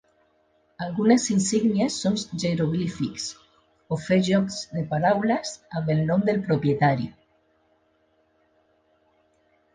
Algunes 0.83 1.25
insígnies 1.33 1.97
són 2.05 2.17
jeroglíics 2.43 3.25
o 3.97 3.99
fer 4.07 4.17
jocs 4.29 4.57
de 4.73 4.83
paraules 4.95 5.53
amb 5.81 5.93
el 5.97 6.03
nom 6.09 6.25
del 6.31 6.43
propietari. 6.49 7.09